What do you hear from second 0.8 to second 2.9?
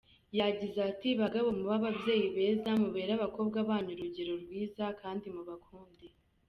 ati “Bagabo, mube ababyeyi beza,